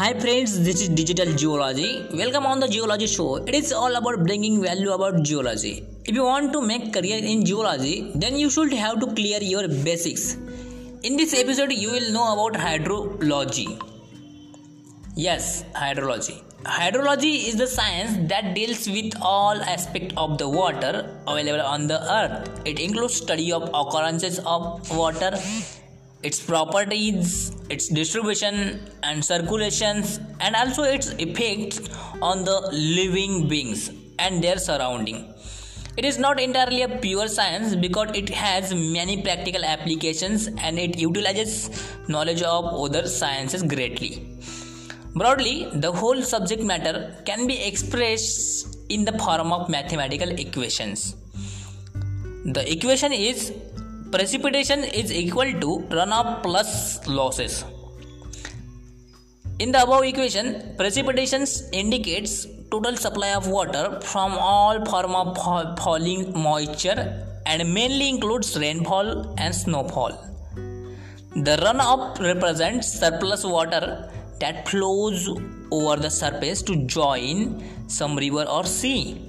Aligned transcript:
Hi 0.00 0.12
friends, 0.18 0.52
this 0.64 0.80
is 0.80 0.88
Digital 0.88 1.30
Geology. 1.34 2.06
Welcome 2.14 2.46
on 2.46 2.58
the 2.58 2.66
Geology 2.66 3.06
Show. 3.06 3.36
It 3.36 3.54
is 3.54 3.70
all 3.70 3.94
about 3.96 4.24
bringing 4.24 4.62
value 4.62 4.92
about 4.92 5.22
geology. 5.22 5.84
If 6.06 6.14
you 6.14 6.24
want 6.24 6.54
to 6.54 6.62
make 6.62 6.90
career 6.94 7.18
in 7.22 7.44
geology, 7.44 8.10
then 8.14 8.38
you 8.38 8.48
should 8.48 8.72
have 8.72 8.98
to 9.00 9.08
clear 9.08 9.42
your 9.42 9.68
basics. 9.68 10.36
In 11.02 11.18
this 11.18 11.34
episode, 11.34 11.74
you 11.74 11.90
will 11.90 12.12
know 12.12 12.32
about 12.32 12.58
hydrology. 12.58 13.68
Yes, 15.16 15.64
hydrology. 15.74 16.42
Hydrology 16.62 17.48
is 17.48 17.56
the 17.56 17.66
science 17.66 18.16
that 18.30 18.54
deals 18.54 18.88
with 18.88 19.12
all 19.20 19.60
aspects 19.60 20.14
of 20.16 20.38
the 20.38 20.48
water 20.48 21.14
available 21.26 21.60
on 21.60 21.88
the 21.88 22.00
earth. 22.10 22.62
It 22.64 22.80
includes 22.80 23.16
study 23.16 23.52
of 23.52 23.68
occurrences 23.74 24.38
of 24.46 24.96
water, 24.96 25.32
its 26.22 26.40
properties, 26.40 27.56
its 27.70 27.88
distribution 27.88 28.80
and 29.02 29.24
circulations, 29.24 30.20
and 30.40 30.54
also 30.54 30.82
its 30.82 31.08
effects 31.18 31.80
on 32.20 32.44
the 32.44 32.60
living 32.72 33.48
beings 33.48 33.90
and 34.18 34.44
their 34.44 34.58
surrounding. 34.58 35.32
It 35.96 36.04
is 36.04 36.18
not 36.18 36.38
entirely 36.40 36.82
a 36.82 36.88
pure 36.88 37.28
science 37.28 37.74
because 37.74 38.16
it 38.16 38.28
has 38.30 38.72
many 38.72 39.22
practical 39.22 39.64
applications 39.64 40.46
and 40.46 40.78
it 40.78 40.98
utilizes 40.98 41.68
knowledge 42.08 42.42
of 42.42 42.64
other 42.64 43.06
sciences 43.06 43.62
greatly. 43.62 44.26
Broadly, 45.14 45.68
the 45.74 45.90
whole 45.90 46.22
subject 46.22 46.62
matter 46.62 47.16
can 47.24 47.46
be 47.46 47.60
expressed 47.64 48.78
in 48.88 49.04
the 49.04 49.12
form 49.18 49.52
of 49.52 49.68
mathematical 49.68 50.30
equations. 50.30 51.16
The 52.44 52.64
equation 52.72 53.12
is 53.12 53.52
precipitation 54.12 54.84
is 54.84 55.12
equal 55.12 55.52
to 55.64 55.70
runoff 55.96 56.42
plus 56.42 57.06
losses. 57.06 57.64
In 59.58 59.72
the 59.72 59.82
above 59.82 60.04
equation, 60.04 60.74
precipitation 60.76 61.44
indicates 61.72 62.46
total 62.70 62.96
supply 62.96 63.32
of 63.34 63.46
water 63.46 64.00
from 64.00 64.32
all 64.32 64.84
form 64.86 65.14
of 65.14 65.36
falling 65.78 66.32
moisture 66.32 67.26
and 67.46 67.74
mainly 67.74 68.08
includes 68.08 68.58
rainfall 68.58 69.34
and 69.38 69.54
snowfall. 69.54 70.12
The 71.34 71.56
runoff 71.64 72.20
represents 72.20 72.92
surplus 73.00 73.44
water 73.44 74.10
that 74.40 74.68
flows 74.68 75.28
over 75.70 75.96
the 75.96 76.10
surface 76.10 76.62
to 76.62 76.86
join 76.86 77.62
some 77.86 78.16
river 78.16 78.44
or 78.44 78.64
sea. 78.64 79.26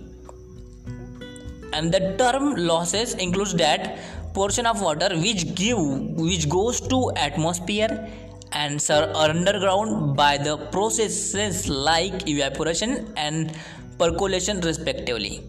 And 1.73 1.93
the 1.93 2.15
term 2.17 2.55
losses 2.55 3.13
includes 3.15 3.53
that 3.55 3.99
portion 4.33 4.65
of 4.65 4.81
water 4.81 5.09
which 5.25 5.55
give 5.55 5.79
which 6.25 6.47
goes 6.49 6.79
to 6.81 7.11
atmosphere 7.15 8.07
and 8.51 8.83
are 8.89 9.09
underground 9.19 10.15
by 10.15 10.37
the 10.37 10.57
processes 10.75 11.67
like 11.69 12.27
evaporation 12.27 13.13
and 13.15 13.53
percolation 13.97 14.59
respectively. 14.61 15.43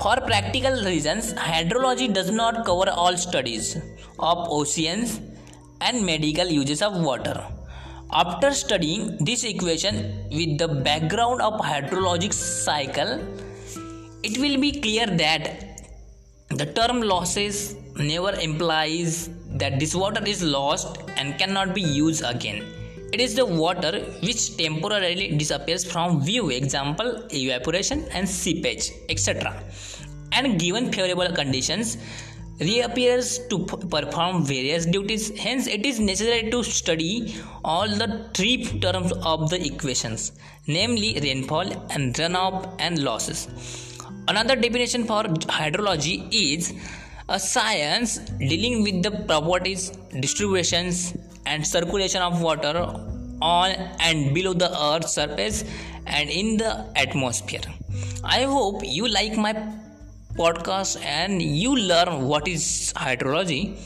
For 0.00 0.16
practical 0.16 0.84
reasons 0.84 1.32
hydrology 1.34 2.12
does 2.12 2.30
not 2.30 2.64
cover 2.64 2.90
all 2.90 3.16
studies 3.16 3.76
of 4.18 4.48
oceans 4.50 5.20
and 5.80 6.04
medical 6.04 6.46
uses 6.46 6.82
of 6.82 7.00
water. 7.00 7.44
After 8.12 8.52
studying 8.52 9.24
this 9.24 9.44
equation 9.44 10.28
with 10.30 10.58
the 10.58 10.68
background 10.68 11.40
of 11.40 11.60
hydrologic 11.60 12.32
cycle 12.32 13.20
it 14.22 14.38
will 14.38 14.58
be 14.60 14.72
clear 14.80 15.06
that 15.06 15.73
the 16.56 16.66
term 16.66 17.00
losses 17.00 17.76
never 17.96 18.32
implies 18.40 19.30
that 19.62 19.78
this 19.80 19.94
water 19.94 20.22
is 20.26 20.42
lost 20.42 20.98
and 21.16 21.38
cannot 21.38 21.74
be 21.74 21.82
used 21.82 22.22
again. 22.24 22.64
It 23.12 23.20
is 23.20 23.34
the 23.34 23.46
water 23.46 24.00
which 24.22 24.56
temporarily 24.56 25.36
disappears 25.36 25.84
from 25.84 26.22
view, 26.24 26.50
example, 26.50 27.26
evaporation 27.32 28.04
and 28.10 28.28
seepage, 28.28 28.90
etc. 29.08 29.62
And 30.32 30.58
given 30.58 30.92
favorable 30.92 31.32
conditions, 31.32 31.96
reappears 32.60 33.38
to 33.48 33.58
perform 33.66 34.44
various 34.44 34.86
duties. 34.86 35.36
Hence, 35.38 35.66
it 35.66 35.86
is 35.86 36.00
necessary 36.00 36.50
to 36.50 36.62
study 36.62 37.34
all 37.64 37.88
the 37.88 38.28
three 38.34 38.64
terms 38.80 39.12
of 39.12 39.50
the 39.50 39.64
equations, 39.64 40.32
namely 40.66 41.18
rainfall 41.22 41.70
and 41.90 42.14
runoff 42.14 42.74
and 42.80 42.98
losses. 43.02 43.93
Another 44.26 44.56
definition 44.56 45.04
for 45.04 45.24
hydrology 45.58 46.28
is 46.32 46.72
a 47.28 47.38
science 47.38 48.18
dealing 48.38 48.82
with 48.82 49.02
the 49.02 49.10
properties, 49.10 49.90
distributions, 50.18 51.14
and 51.44 51.66
circulation 51.66 52.22
of 52.22 52.40
water 52.40 52.74
on 53.42 53.70
and 54.00 54.32
below 54.32 54.54
the 54.54 54.70
earth's 54.88 55.12
surface 55.12 55.64
and 56.06 56.30
in 56.30 56.56
the 56.56 56.86
atmosphere. 56.96 57.60
I 58.24 58.44
hope 58.44 58.80
you 58.82 59.08
like 59.08 59.36
my 59.36 59.52
podcast 60.38 61.02
and 61.04 61.42
you 61.42 61.76
learn 61.76 62.22
what 62.22 62.48
is 62.48 62.94
hydrology. 62.96 63.76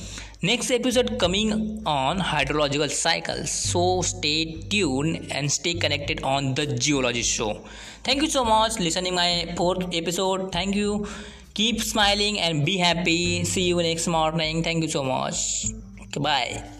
Next 0.41 0.71
episode 0.71 1.19
coming 1.19 1.82
on 1.84 2.21
hydrological 2.21 2.91
cycles. 2.91 3.50
So 3.50 4.03
stay 4.03 4.60
tuned 4.71 5.32
and 5.32 5.50
stay 5.50 5.75
connected 5.75 6.22
on 6.22 6.54
the 6.54 6.65
geology 6.66 7.22
show. 7.22 7.65
Thank 8.04 8.22
you 8.22 8.28
so 8.28 8.44
much 8.44 8.78
listening 8.78 9.16
my 9.16 9.53
fourth 9.56 9.93
episode. 9.93 10.53
Thank 10.53 10.77
you. 10.77 11.09
Keep 11.54 11.82
smiling 11.82 12.38
and 12.38 12.65
be 12.65 12.77
happy. 12.77 13.44
See 13.44 13.62
you 13.62 13.82
next 13.82 14.06
morning. 14.06 14.62
Thank 14.62 14.84
you 14.84 14.88
so 14.88 15.03
much. 15.03 15.66
Goodbye. 16.12 16.78